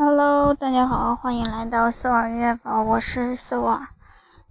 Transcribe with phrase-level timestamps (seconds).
[0.00, 3.90] Hello，大家好，欢迎来到四瓦乐坊，我是四瓦。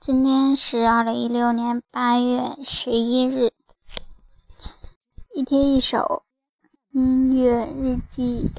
[0.00, 3.52] 今天是二零一六年八月十一日，
[5.34, 6.22] 一天一首
[6.92, 8.50] 音乐日记。